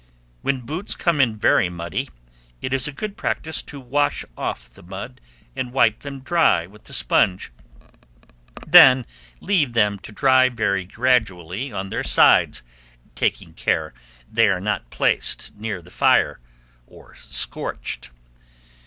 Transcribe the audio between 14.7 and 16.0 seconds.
placed near the